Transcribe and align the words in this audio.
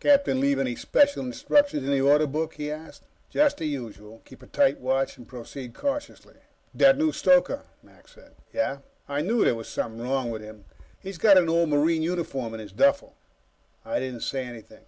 "Captain 0.00 0.38
leave 0.38 0.58
any 0.58 0.76
special 0.76 1.24
instructions 1.24 1.82
in 1.82 1.90
the 1.90 1.98
Order 2.02 2.26
Book?" 2.26 2.56
he 2.56 2.70
asked. 2.70 3.04
"Just 3.30 3.56
the 3.56 3.64
usual. 3.64 4.20
Keep 4.26 4.42
a 4.42 4.46
tight 4.46 4.78
watch 4.80 5.16
and 5.16 5.26
proceed 5.26 5.72
cautiously." 5.72 6.34
"That 6.74 6.98
new 6.98 7.10
stoker," 7.10 7.62
Mac 7.82 8.06
said. 8.08 8.32
"Yeah?" 8.52 8.80
"I 9.08 9.22
knew 9.22 9.42
there 9.42 9.54
was 9.54 9.68
something 9.70 10.02
wrong 10.02 10.30
with 10.30 10.42
him. 10.42 10.66
He's 11.00 11.16
got 11.16 11.38
an 11.38 11.48
old 11.48 11.70
Marine 11.70 12.02
uniform 12.02 12.52
in 12.52 12.60
his 12.60 12.72
duffel." 12.72 13.14
I 13.82 13.98
didn't 13.98 14.24
say 14.24 14.44
anything. 14.44 14.84